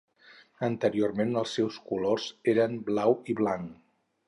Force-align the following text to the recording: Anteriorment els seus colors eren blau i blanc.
Anteriorment 0.67 1.35
els 1.41 1.53
seus 1.59 1.77
colors 1.91 2.27
eren 2.55 2.81
blau 2.91 3.17
i 3.35 3.39
blanc. 3.45 3.79